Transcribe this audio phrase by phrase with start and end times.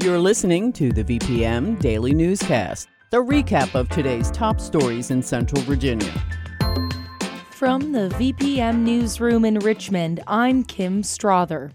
[0.00, 5.62] You're listening to the VPM Daily Newscast, the recap of today's top stories in Central
[5.62, 6.12] Virginia.
[7.50, 11.72] From the VPM Newsroom in Richmond, I'm Kim Strother.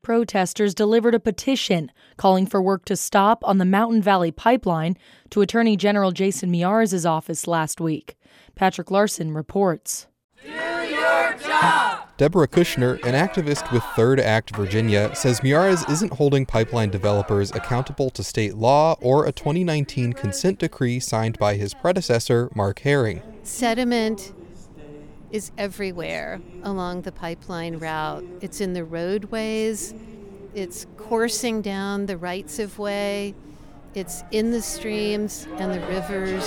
[0.00, 4.96] Protesters delivered a petition calling for work to stop on the Mountain Valley Pipeline
[5.30, 8.16] to Attorney General Jason Miyares' office last week.
[8.54, 10.08] Patrick Larson reports.
[10.42, 12.01] Do your job!
[12.22, 18.10] Deborah Kushner, an activist with Third Act Virginia, says Miyares isn't holding pipeline developers accountable
[18.10, 23.22] to state law or a 2019 consent decree signed by his predecessor, Mark Herring.
[23.42, 24.34] Sediment
[25.32, 28.22] is everywhere along the pipeline route.
[28.40, 29.92] It's in the roadways,
[30.54, 33.34] it's coursing down the rights of way,
[33.94, 36.44] it's in the streams and the rivers.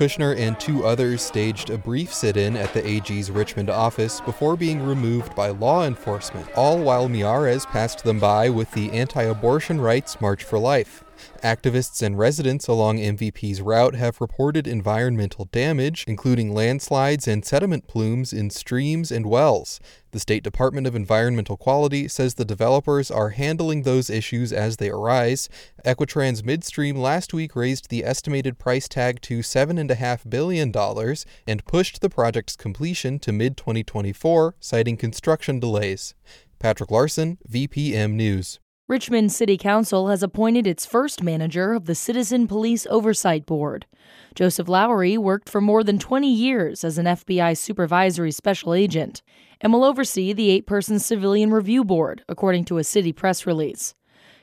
[0.00, 4.56] Kushner and two others staged a brief sit in at the AG's Richmond office before
[4.56, 9.78] being removed by law enforcement, all while Miyares passed them by with the anti abortion
[9.78, 11.04] rights March for Life.
[11.42, 18.32] Activists and residents along MVP's route have reported environmental damage, including landslides and sediment plumes
[18.32, 19.80] in streams and wells.
[20.12, 24.90] The State Department of Environmental Quality says the developers are handling those issues as they
[24.90, 25.48] arise.
[25.84, 30.72] Equitrans Midstream last week raised the estimated price tag to $7.5 billion
[31.46, 36.14] and pushed the project's completion to mid 2024, citing construction delays.
[36.58, 38.58] Patrick Larson, VPM News.
[38.90, 43.86] Richmond City Council has appointed its first manager of the Citizen Police Oversight Board.
[44.34, 49.22] Joseph Lowery worked for more than 20 years as an FBI supervisory special agent
[49.60, 53.94] and will oversee the eight person Civilian Review Board, according to a city press release.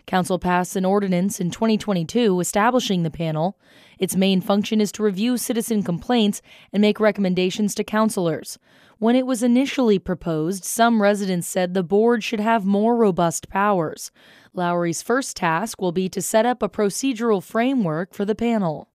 [0.05, 3.59] Council passed an ordinance in 2022 establishing the panel.
[3.99, 6.41] Its main function is to review citizen complaints
[6.71, 8.57] and make recommendations to councilors.
[8.99, 14.11] When it was initially proposed, some residents said the board should have more robust powers.
[14.53, 18.89] Lowery's first task will be to set up a procedural framework for the panel.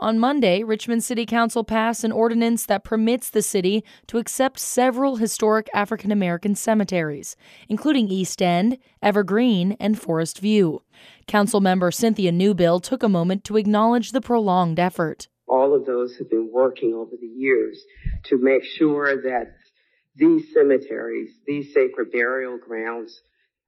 [0.00, 5.16] On Monday, Richmond City Council passed an ordinance that permits the city to accept several
[5.16, 7.36] historic African American cemeteries,
[7.68, 10.82] including East End, Evergreen, and Forest View.
[11.26, 16.16] Council member Cynthia Newbill took a moment to acknowledge the prolonged effort all of those
[16.16, 17.84] have been working over the years
[18.24, 19.56] to make sure that
[20.14, 23.20] these cemeteries, these sacred burial grounds,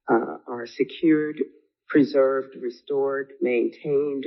[0.08, 1.40] uh, are secured,
[1.88, 4.26] preserved, restored, maintained,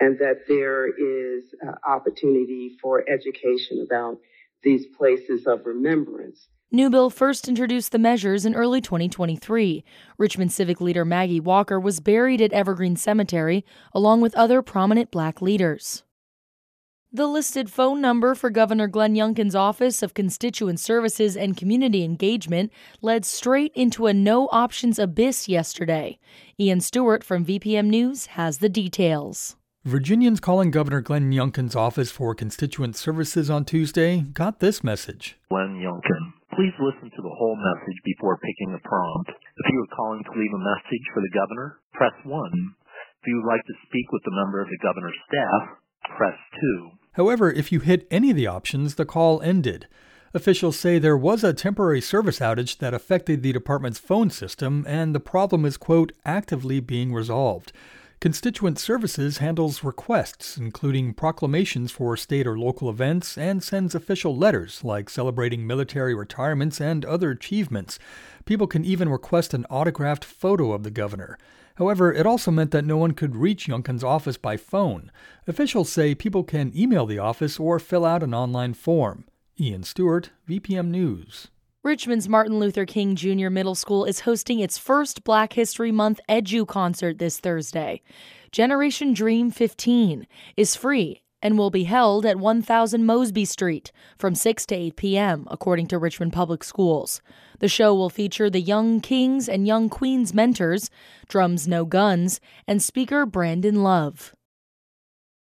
[0.00, 4.18] and that there is uh, opportunity for education about
[4.62, 6.48] these places of remembrance.
[6.74, 9.84] Newbill first introduced the measures in early 2023.
[10.18, 15.40] Richmond civic leader Maggie Walker was buried at Evergreen Cemetery along with other prominent black
[15.40, 16.02] leaders.
[17.12, 22.72] The listed phone number for Governor Glenn Youngkin's Office of Constituent Services and Community Engagement
[23.00, 26.18] led straight into a no options abyss yesterday.
[26.58, 29.56] Ian Stewart from VPM News has the details.
[29.86, 35.38] Virginians calling Governor Glenn Youngkin's Office for Constituent Services on Tuesday got this message.
[35.48, 39.30] Glenn Youngkin, please listen to the whole message before picking a prompt.
[39.30, 42.74] If you are calling to leave a message for the governor, press 1.
[43.22, 45.78] If you would like to speak with a member of the governor's staff,
[46.16, 46.90] press 2.
[47.12, 49.86] However, if you hit any of the options, the call ended.
[50.34, 55.14] Officials say there was a temporary service outage that affected the department's phone system, and
[55.14, 57.72] the problem is, quote, actively being resolved.
[58.18, 64.82] Constituent Services handles requests, including proclamations for state or local events, and sends official letters
[64.82, 67.98] like celebrating military retirements and other achievements.
[68.46, 71.36] People can even request an autographed photo of the governor.
[71.74, 75.12] However, it also meant that no one could reach Youngkin's office by phone.
[75.46, 79.26] Officials say people can email the office or fill out an online form.
[79.60, 81.48] Ian Stewart, VPM News.
[81.86, 83.48] Richmond's Martin Luther King Jr.
[83.48, 88.02] Middle School is hosting its first Black History Month Edu concert this Thursday.
[88.50, 94.66] Generation Dream 15 is free and will be held at 1000 Mosby Street from 6
[94.66, 97.20] to 8 p.m., according to Richmond Public Schools.
[97.60, 100.90] The show will feature the Young Kings and Young Queens mentors,
[101.28, 104.34] Drums No Guns, and speaker Brandon Love.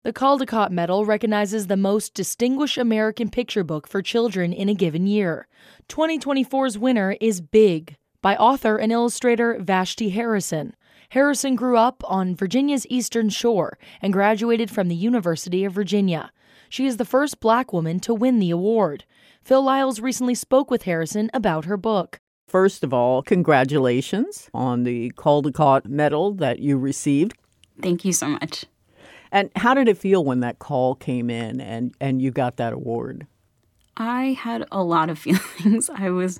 [0.04, 5.06] The Caldecott Medal recognizes the most distinguished American picture book for children in a given
[5.06, 5.48] year.
[5.88, 10.76] 2024's winner is Big by author and illustrator Vashti Harrison.
[11.08, 16.30] Harrison grew up on Virginia's Eastern Shore and graduated from the University of Virginia.
[16.68, 19.06] She is the first black woman to win the award.
[19.42, 22.18] Phil Lyles recently spoke with Harrison about her book.
[22.46, 27.32] First of all, congratulations on the Caldecott Medal that you received.
[27.80, 28.66] Thank you so much.
[29.34, 32.72] And how did it feel when that call came in and, and you got that
[32.72, 33.26] award?
[33.96, 35.18] I had a lot of
[35.58, 35.90] feelings.
[35.92, 36.38] I was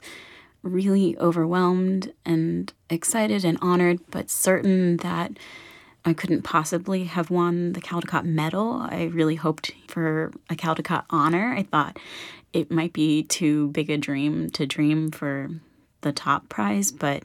[0.63, 5.33] really overwhelmed and excited and honored, but certain that
[6.05, 8.75] I couldn't possibly have won the Caldecott Medal.
[8.75, 11.53] I really hoped for a Caldecott honor.
[11.53, 11.99] I thought
[12.53, 15.51] it might be too big a dream to dream for
[16.03, 17.25] the top prize, but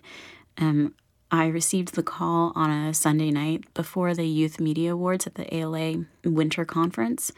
[0.58, 0.96] um,
[1.32, 5.54] I received the call on a Sunday night before the Youth Media Awards at the
[5.54, 7.32] ALA Winter Conference.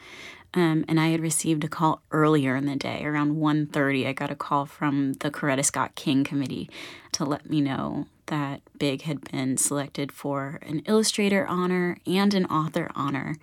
[0.54, 4.06] Um, and I had received a call earlier in the day, around 1.30.
[4.06, 6.68] I got a call from the Coretta Scott King Committee
[7.12, 12.46] to let me know that Big had been selected for an illustrator honor and an
[12.46, 13.36] author honor.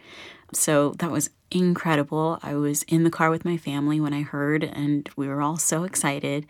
[0.53, 2.39] So that was incredible.
[2.41, 5.57] I was in the car with my family when I heard and we were all
[5.57, 6.45] so excited.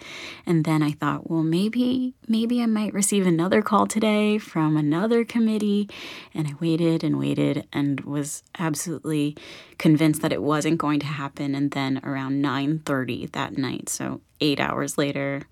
[0.45, 5.23] And then I thought, well, maybe maybe I might receive another call today from another
[5.25, 5.89] committee.
[6.33, 9.35] And I waited and waited and was absolutely
[9.77, 14.59] convinced that it wasn't going to happen and then around 9:30 that night, so 8
[14.59, 15.43] hours later,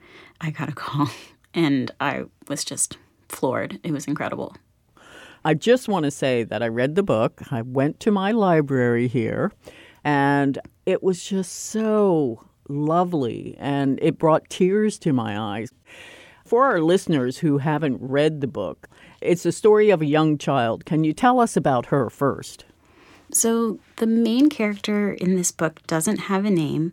[0.42, 1.10] I got a call
[1.54, 2.98] and I was just
[3.30, 3.80] floored.
[3.84, 4.56] It was incredible.
[5.48, 7.42] I just want to say that I read the book.
[7.52, 9.54] I went to my library here,
[10.04, 15.72] and it was just so lovely, and it brought tears to my eyes.
[16.44, 18.90] For our listeners who haven't read the book,
[19.22, 20.84] it's the story of a young child.
[20.84, 22.66] Can you tell us about her first?
[23.32, 26.92] So, the main character in this book doesn't have a name,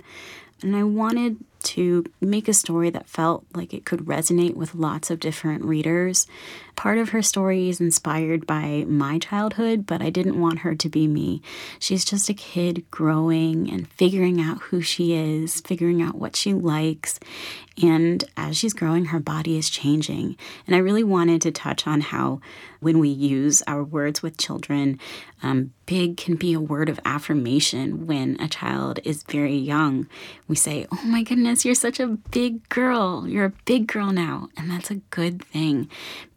[0.62, 5.10] and I wanted to make a story that felt like it could resonate with lots
[5.10, 6.26] of different readers.
[6.76, 10.88] Part of her story is inspired by my childhood, but I didn't want her to
[10.88, 11.42] be me.
[11.78, 16.52] She's just a kid growing and figuring out who she is, figuring out what she
[16.52, 17.20] likes.
[17.82, 20.36] And as she's growing, her body is changing.
[20.66, 22.40] And I really wanted to touch on how,
[22.80, 25.00] when we use our words with children,
[25.42, 30.06] um, big can be a word of affirmation when a child is very young.
[30.46, 33.26] We say, Oh my goodness, you're such a big girl.
[33.26, 34.48] You're a big girl now.
[34.56, 35.88] And that's a good thing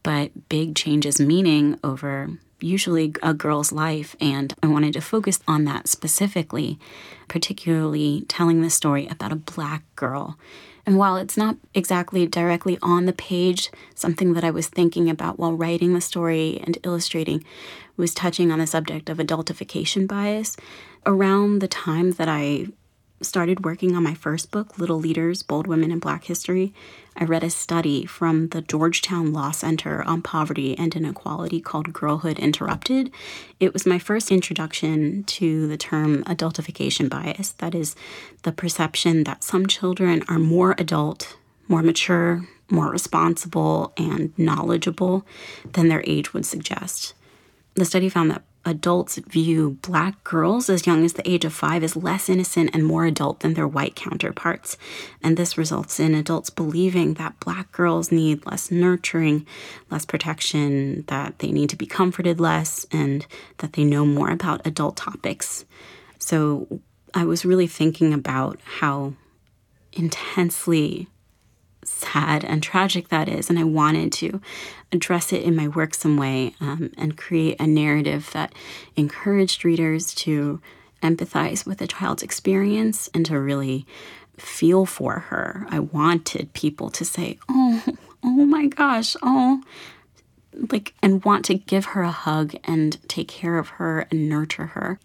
[0.08, 2.30] but big changes meaning over
[2.62, 4.16] usually a girl's life.
[4.22, 6.80] And I wanted to focus on that specifically,
[7.28, 10.38] particularly telling the story about a black girl.
[10.88, 15.38] And while it's not exactly directly on the page, something that I was thinking about
[15.38, 17.44] while writing the story and illustrating
[17.98, 20.56] was touching on the subject of adultification bias.
[21.06, 22.68] Around the time that I
[23.22, 26.74] started working on my first book, Little Leaders Bold Women in Black History,
[27.20, 32.38] I read a study from the Georgetown Law Center on Poverty and Inequality called Girlhood
[32.38, 33.12] Interrupted.
[33.60, 37.96] It was my first introduction to the term adultification bias that is,
[38.44, 41.38] the perception that some children are more adult,
[41.68, 45.26] more mature, more responsible, and knowledgeable
[45.74, 47.16] than their age would suggest.
[47.74, 51.84] The study found that adults view black girls as young as the age of five
[51.84, 54.78] as less innocent and more adult than their white counterparts.
[55.24, 59.48] And this results in adults believing that black girls need less nurturing,
[59.90, 63.26] less protection, that they need to be comforted less, and
[63.60, 65.66] that they know more about adult topics.
[66.20, 66.82] So
[67.14, 69.14] I was really thinking about how
[69.94, 71.08] intensely
[71.88, 73.50] sad and tragic that is.
[73.50, 74.42] And I wanted to
[74.92, 78.54] address it in my work some way um, and create a narrative that
[78.96, 80.62] encouraged readers to
[81.02, 83.86] empathize with a child's experience and to really
[84.38, 85.66] feel for her.
[85.70, 87.84] I wanted people to say, oh,
[88.24, 89.62] oh my gosh, oh,
[90.72, 94.68] like, and want to give her a hug and take care of her and nurture
[94.68, 95.00] her.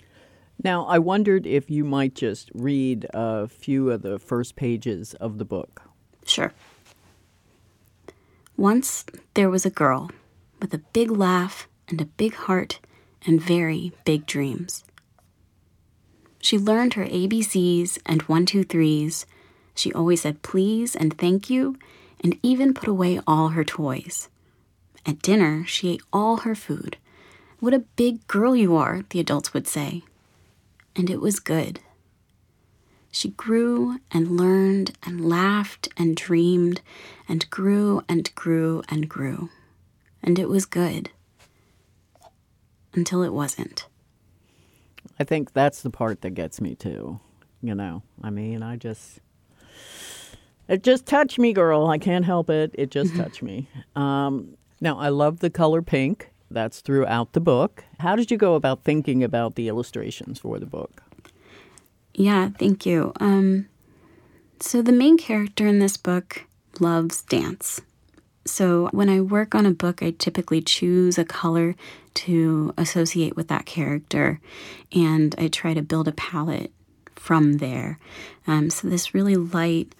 [0.62, 5.38] Now, I wondered if you might just read a few of the first pages of
[5.38, 5.82] the book.
[6.24, 6.52] Sure.
[8.56, 9.04] Once
[9.34, 10.10] there was a girl
[10.60, 12.80] with a big laugh and a big heart
[13.26, 14.84] and very big dreams.
[16.40, 19.26] She learned her ABCs and one, two, threes.
[19.74, 21.76] She always said please and thank you,
[22.22, 24.28] and even put away all her toys.
[25.06, 26.96] At dinner, she ate all her food.
[27.58, 30.02] What a big girl you are, the adults would say.
[30.94, 31.80] And it was good.
[33.14, 36.80] She grew and learned and laughed and dreamed
[37.28, 39.50] and grew and grew and grew.
[40.22, 41.10] And it was good.
[42.94, 43.86] Until it wasn't.
[45.20, 47.20] I think that's the part that gets me too.
[47.60, 49.20] You know, I mean, I just.
[50.66, 51.88] It just touched me, girl.
[51.88, 52.70] I can't help it.
[52.74, 53.68] It just touched me.
[53.94, 56.30] Um, Now, I love the color pink.
[56.50, 57.84] That's throughout the book.
[58.00, 61.01] How did you go about thinking about the illustrations for the book?
[62.14, 63.12] Yeah, thank you.
[63.20, 63.68] Um,
[64.60, 66.44] so, the main character in this book
[66.78, 67.80] loves dance.
[68.44, 71.74] So, when I work on a book, I typically choose a color
[72.14, 74.40] to associate with that character,
[74.92, 76.72] and I try to build a palette
[77.16, 77.98] from there.
[78.46, 79.94] Um, so, this really light,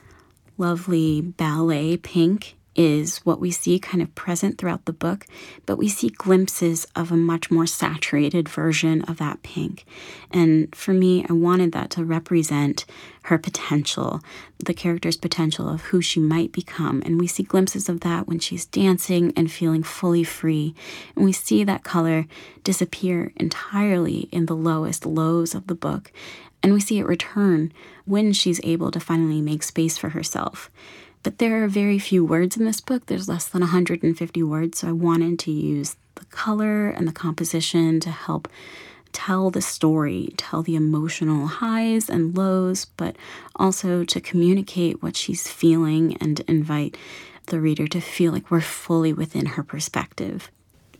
[0.59, 5.27] lovely ballet pink is what we see kind of present throughout the book,
[5.67, 9.85] but we see glimpses of a much more saturated version of that pink.
[10.31, 12.87] And for me, I wanted that to represent
[13.25, 14.21] her potential,
[14.59, 17.03] the character's potential of who she might become.
[17.05, 20.75] And we see glimpses of that when she's dancing and feeling fully free.
[21.15, 22.27] And we see that color
[22.65, 26.11] disappear entirely in the lowest lows of the book.
[26.63, 27.73] And we see it return
[28.05, 30.71] when she's able to finally make space for herself.
[31.23, 33.07] But there are very few words in this book.
[33.07, 38.01] There's less than 150 words, so I wanted to use the color and the composition
[38.01, 38.49] to help
[39.13, 43.15] tell the story, tell the emotional highs and lows, but
[43.57, 46.97] also to communicate what she's feeling and invite
[47.47, 50.51] the reader to feel like we're fully within her perspective.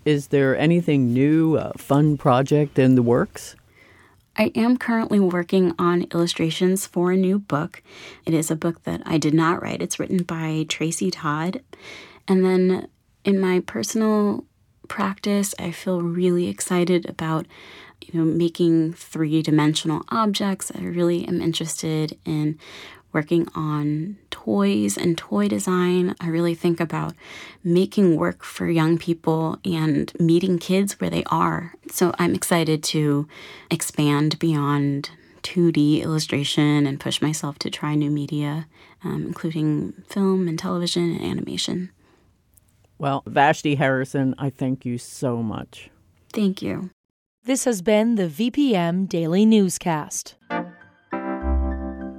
[0.05, 3.55] Is there anything new, a fun project in the works?
[4.37, 7.83] I am currently working on illustrations for a new book.
[8.25, 11.63] It is a book that I did not write, it's written by Tracy Todd.
[12.27, 12.89] And then
[13.25, 14.45] in my personal
[14.89, 17.47] practice, I feel really excited about
[18.01, 20.73] you know making three-dimensional objects.
[20.75, 22.59] I really am interested in
[23.13, 26.15] working on toys and toy design.
[26.21, 27.15] I really think about
[27.63, 31.75] making work for young people and meeting kids where they are.
[31.91, 33.29] So I'm excited to
[33.71, 35.11] expand beyond
[35.43, 38.67] 2D illustration and push myself to try new media,
[39.05, 41.91] um, including film and television and animation.
[42.99, 45.91] Well, Vashti Harrison, I thank you so much.
[46.33, 46.91] Thank you.
[47.45, 50.37] This has been the VPM Daily Newscast.